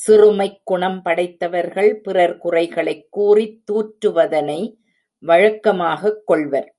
சிறுமைக் 0.06 0.60
குணம் 0.64 1.02
படைத்தவர்கள் 1.02 2.00
பிறர் 2.00 2.38
குறைகளைக் 2.38 3.06
கூறித் 3.10 3.70
தூற்றுவதனை 3.70 4.76
வழக்கமாகக் 5.18 6.26
கொள்வர். 6.26 6.76